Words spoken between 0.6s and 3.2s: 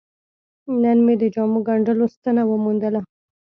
نن مې د جامو ګنډلو ستنه وموندله.